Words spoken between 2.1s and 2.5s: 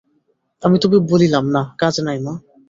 মা।